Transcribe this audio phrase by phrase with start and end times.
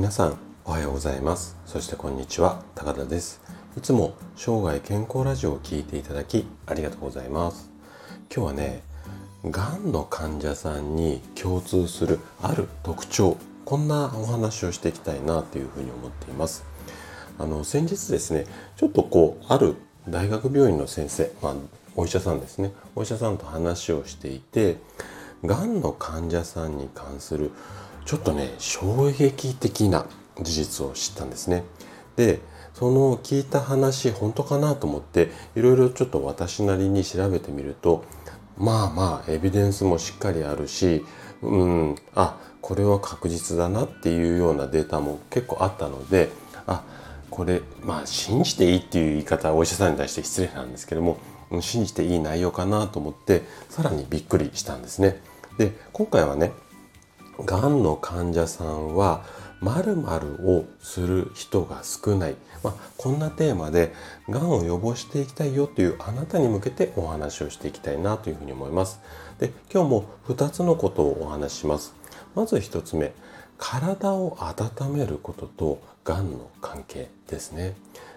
[0.00, 1.58] 皆さんおはようございます。
[1.66, 3.42] そしてこんにちは高田です。
[3.76, 7.70] いつも生涯健康ラジオを聞いていただきありがとうございます。
[8.34, 8.82] 今日はね
[9.44, 13.36] がんの患者さんに共通するある特徴
[13.66, 16.64] こんなお話をしていきたいなというふうに思っています。
[17.38, 18.46] あの先日ですね
[18.78, 19.76] ちょっとこうある
[20.08, 21.54] 大学病院の先生、まあ、
[21.94, 22.72] お医者さんですね。
[22.96, 24.78] お医者さんと話をしていて
[25.44, 27.50] がんの患者さんに関する
[28.10, 30.04] ちょっとね衝撃的な
[30.40, 31.62] 事実を知ったんですね。
[32.16, 32.40] で
[32.74, 38.04] その聞いた話本当かなと思っていろいろちょっと私なりに調べてみると
[38.58, 41.04] まあまあエビデンスもしっかりあるし
[41.40, 46.30] うんあこれは確実だなっていうようなデータも結構あったので
[46.66, 46.82] あ
[47.30, 51.18] これまあ信じていいっていう言い方はお医者さんに対して失礼なんですけども
[51.60, 55.22] 信じていい内容かなと思ってさらにびっくりしたんですね。
[55.58, 56.50] で今回はね
[57.44, 59.24] がんの患者さんは
[59.60, 63.92] 〇〇をする人が少ない、まあ、こんなテーマで
[64.28, 69.00] がんを予防していきたいよというあなたに向けてお話をしていきたいなというふうに思います。
[69.38, 71.94] で今日も2つのことをお話しします。
[72.34, 73.12] まず1つ目
[73.58, 77.76] 体を温めることとがんの関係ですね。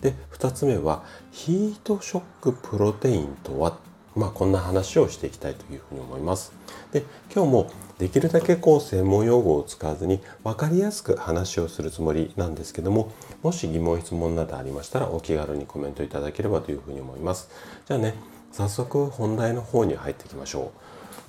[0.00, 3.78] で2つ目はヒートショックプロテインとは
[4.16, 6.52] まあ、こんな話をしていきたいというふうに思います。
[6.92, 13.12] で今日もできるだけこう専門用語を使わずに分かりやすく話をするつもりなんですけども
[13.42, 17.48] もし疑問質問などありましたらお気軽にコメントいただければというふうに思います。
[17.86, 18.14] じゃあね
[18.52, 20.72] 早速本題の方に入っていきましょ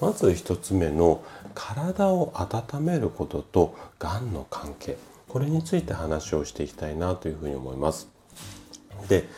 [0.00, 0.04] う。
[0.04, 1.22] まず1つ目の
[1.54, 4.96] 体を温めることとがんの関係
[5.28, 8.08] これについて話をしていきたいなというふうに思います。
[9.08, 9.28] で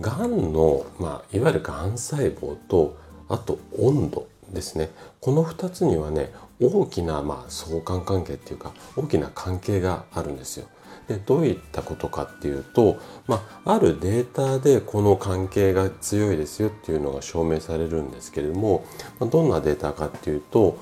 [0.00, 2.96] がんの、まあ、いわゆるがん細胞と
[3.28, 10.66] あと温度ですねこの2つにはね大きな、まあ、相関関係っていうか大きな関係があるんですよ。
[11.08, 18.84] でどういったことかっていうと、まあ、あるデータでこの関係が強いですよっていうのが証明されるんですけれども、
[19.18, 20.78] まあ、どんなデータかっていうと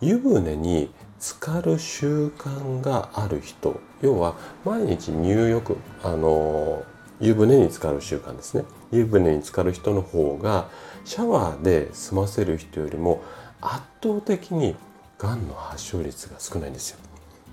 [0.00, 6.84] 湯船に浸かる習慣がある人要は毎日入浴あの
[7.20, 10.68] 湯船に浸かる習慣ですね湯船に浸かる人の方が
[11.04, 13.22] シャワーで済ませる人よりも
[13.60, 14.76] 圧倒的に
[15.18, 16.98] がんの発症率が少ないんですよ。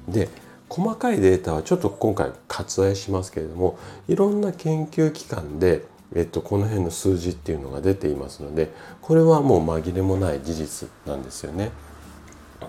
[0.07, 0.29] で
[0.69, 5.85] 細かいデータはちょっと今回割愛しますけれどもいろんな研究機関で、
[6.15, 11.71] えっと、この辺の数字っていうのが出ていますのでこれはもう紛れもない事実なんですよね。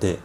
[0.00, 0.18] で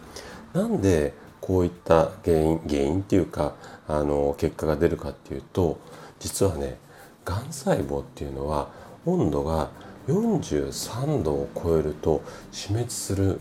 [0.52, 3.54] なんでこういった原因原因っていうか
[3.88, 5.80] あの結果が出るかっていうと
[6.20, 6.78] 実はね
[7.24, 8.68] がん細胞っていうのは
[9.04, 9.70] 温度が
[10.06, 12.22] 43度を超えると
[12.52, 13.40] 死滅する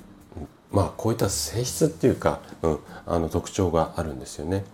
[0.72, 4.66] まあこういった性質っていうか、うん、あの特徴があるんですよね。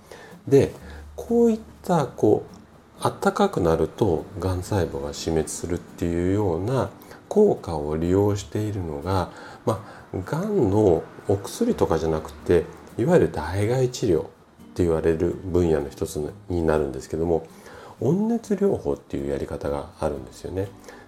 [0.48, 0.74] で
[1.16, 6.90] こういったこう暖かくなるとがん細胞が死滅するっていうような
[7.28, 9.30] 効果を利用しているのが、
[9.66, 9.84] ま
[10.14, 12.66] あ、がんのお薬とかじゃなくて
[12.98, 14.26] いわゆる代替治療っ
[14.76, 17.48] て言われる分野の一つになるんですけども
[18.02, 20.68] 温熱療法っていうやり方があるんですよね。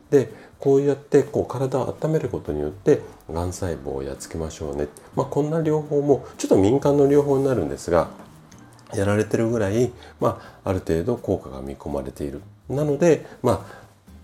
[0.09, 8.09] でこうやってこう体を温めることによってがん細胞をやっつけましょうね、まあ、こんな療法もちょっと民間の療法になるんですが
[8.95, 12.41] やられてるぐらい、まあ、ある程度効果が見込まれている。
[12.69, 13.67] なので、ま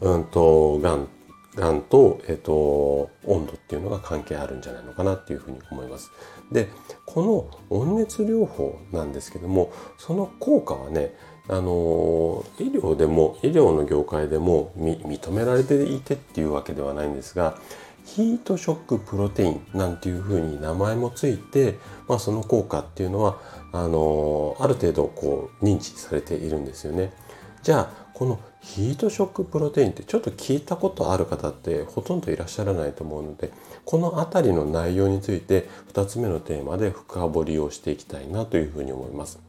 [0.01, 1.07] あ、うんと、がん、
[1.55, 6.11] がんと、えっと、温度っていうのが関係あるんじゃないのかなっていうふうに思います。
[6.51, 6.69] で、
[7.05, 11.13] この温熱療法なんですけども、その効果はね、
[11.49, 17.57] あの医療でも医療の業界でも認められていてっていうわけではないんですが
[18.05, 23.39] ヒートショックプロテインなんていうふうに名前もついて、まあ、その効果っていうのは
[23.71, 27.13] あのある程度こう認知されているんですよね。
[27.61, 33.51] じゃあこのヒートショックプロテインってちょっと聞いたことある方ってほとんどいらっしゃらないと思うので
[33.85, 39.39] この辺りの内容について2つ目のテーマで深掘りをしていきたいなというふうに思います。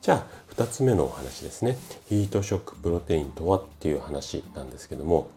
[0.00, 1.76] じゃあ2つ目のお話ですね
[2.08, 5.30] ヒートショックプロテインとはっていう話なんですけども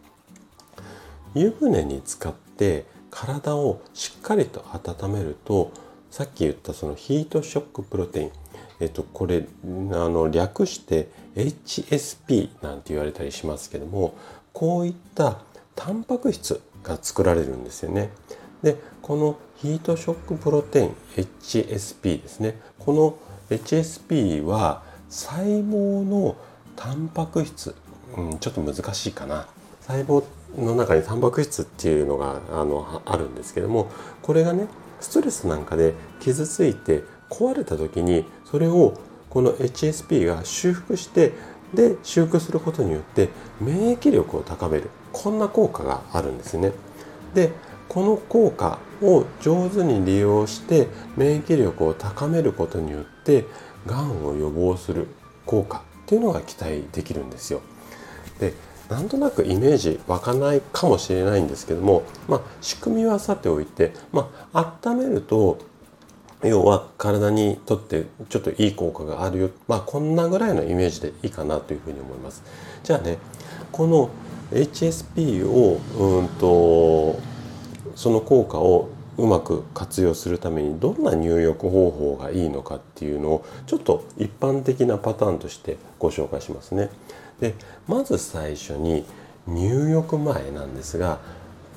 [1.35, 5.71] 湯船に浸かって体をしっかりと温めると
[6.09, 8.31] さっき言ったそのヒートショックプロテイン
[8.79, 9.69] えっとこれあ
[10.09, 14.15] の略して HSP なんて言われたりしますけども
[14.53, 15.41] こういった
[15.75, 18.09] タンパク質が作られるんですよね。
[18.63, 23.17] でこのヒートショックプロテイン HSP ですねこの
[23.49, 26.37] HSP は細胞の
[26.75, 27.75] タンパク質、
[28.17, 29.45] うん、ちょっと難しいかな。
[29.81, 30.23] 細胞
[30.57, 33.89] の中にタンパク質っていうのがあのあるんですけども
[34.21, 34.67] これがね
[34.99, 38.97] ストレスなんかで傷ついて壊れた時にそれを
[39.29, 41.33] この HSP が修復して
[41.73, 43.29] で修復することによって
[43.59, 44.89] 免疫力を高める。
[45.11, 46.71] こんな効果があるんですね。
[47.33, 47.51] で
[47.89, 50.87] この効果を上手に利用して
[51.17, 53.45] 免疫力を高めることによって
[53.85, 55.07] がんを予防する
[55.45, 57.61] 効果っていうのが期待できるんですよ。
[58.39, 58.53] で
[58.89, 65.59] なんとなくイメージ湧かないかもしれないんですけども、まあ、仕組みはさておいて、まあ温めると
[66.43, 72.43] 要は体にとってちょっといい効果があるよまあこんなぐらいのイメージでいいかなというふうに思います
[72.83, 73.17] じゃあね
[73.71, 74.09] この
[74.51, 77.19] HSP をうんと
[77.95, 86.89] その効果をうまく活用するためにどんな入浴方法がいいのかっていうのをちょっと一般的なパターンとしてご紹介しますね
[87.39, 87.55] で
[87.87, 89.05] まず最初に
[89.47, 91.19] 入浴前なんですが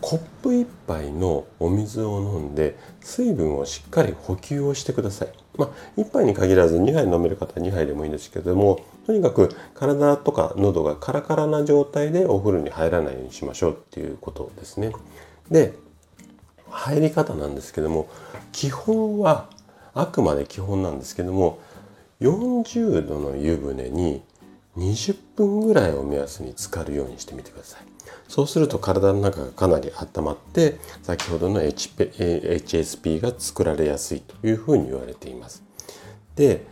[0.00, 5.28] コップ1杯のお水を飲んで水分をしっかり補給をしてください。
[5.56, 14.92] まあ、1杯に限らず2杯飲める方は2杯でもいいんですけどもとにかく体とか喉がカラカラな状態でお風呂に入らないようにしましょうっていうことですね。
[15.50, 15.72] で
[16.74, 18.08] 入り方なんですけども
[18.52, 19.48] 基本は
[19.94, 21.60] あくまで基本なんですけども
[22.20, 24.22] 40度の湯船に
[24.76, 27.80] 20分ぐらいを目安に浸かるようにしてみてください。
[28.28, 35.62] そうすると体の中がかなり温まって先ほどの HSP が作られやすいというふうに言われています。
[36.34, 36.66] で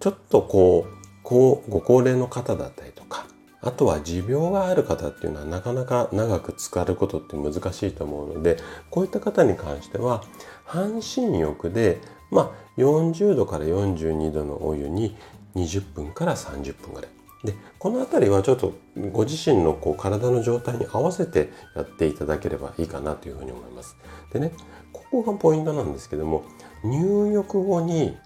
[0.00, 0.92] ちょっとこう
[1.22, 3.26] こうご高齢の方だったりとか
[3.62, 8.58] あとは持病がある方っていうのはなかなか長く浸かることって難しいと思うので
[8.90, 10.22] こういった方に関しては
[10.64, 12.00] 半身浴で
[12.30, 15.16] まあ40度から42度のお湯に
[15.54, 17.10] 20分から30分ぐらい。
[17.44, 18.74] でこの辺りはちょっと
[19.12, 23.96] ご自身のこう体の状態に合わせてやっていただければいいかなというふうに思います。
[24.32, 24.52] でね
[24.92, 26.44] ここがポイントなんですけども
[26.82, 28.16] 入浴後に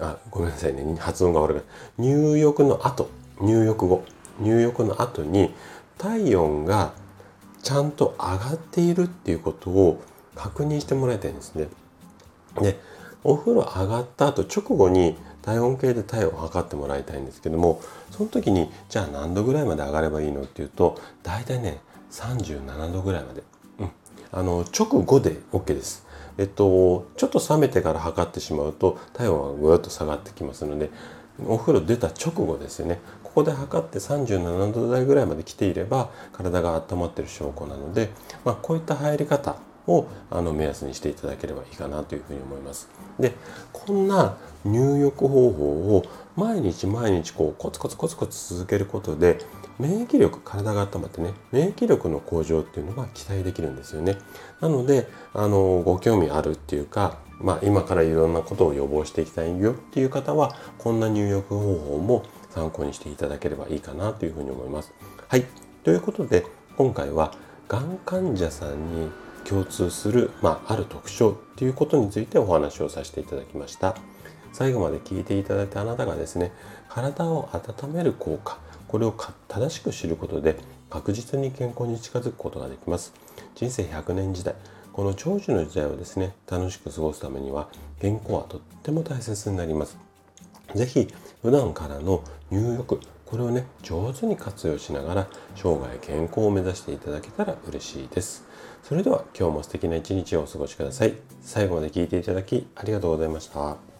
[0.00, 1.60] あごめんなさいね発音が悪い
[1.98, 3.08] 入浴の後
[3.40, 4.04] 入浴後。
[4.40, 5.54] 入浴の後に
[5.98, 6.92] 体温が
[7.62, 10.02] ちゃんと上がっているっていうことを
[10.34, 11.68] 確認してもらいたいんですね。
[12.60, 12.78] で
[13.22, 23.42] お風呂上がった後直後に体温計で体温を測ってもらいたいんですけどもその時にじゃあ何度ぐらいまで上がればいいのっていうと大体ね37度ぐらいまで、
[23.80, 23.90] うん、
[24.32, 26.04] あの直後で OK です。
[26.36, 30.90] えっと、ちょっと冷めてから測ってしまうと体温はぐっと下がってきますので
[31.46, 38.10] お風呂出た直後ですよねここで測って37度台ぐらいまで来ていれば体が温まってる証拠なので、
[38.44, 42.88] まあ、こういった入り方をあの目安にしていただければいいかなというふうに思います。
[43.18, 43.32] で
[43.72, 46.04] こんな入浴方法を
[46.36, 49.38] 毎日毎日こうコツコツコツコツ続けることで
[49.78, 54.16] 免疫力体が温まってね免疫力の向上っていうのが期待できるんですよね。
[54.60, 64.92] なのであのご興味あるっていうか、まあ、今からいろんなことを予防していきたいよっていう方はこんな入浴方法も参考にしていただければいいかなというふうに思います。
[65.28, 65.44] はい。
[65.82, 66.46] ということで
[66.76, 67.34] 今回は
[67.68, 69.10] がん患者さんに
[69.44, 73.96] 共通する、まあ、ある特徴っていうことについてお話をさせていただきました。
[74.52, 76.52] 最後まで聞いていただいたあなたがですね
[76.88, 79.12] 体を温める効果これを
[79.48, 80.56] 正しく知ることで
[80.88, 83.12] 確実に健康に近づくことができます。
[83.56, 84.54] 人生100年時代
[84.94, 87.68] この長寿の時代をですね楽しく過ごすためには
[88.00, 89.98] 健康はとっても大切になります。
[90.72, 91.08] 是非
[91.42, 98.44] 普段からの入浴これをね上手に活用しながら生涯健康を目指していただけたら嬉しいです。
[98.84, 101.14] それでは今日も素敵な一日をお過ごしください。
[101.42, 103.93] 最後まで聞いていただきありがとうございました。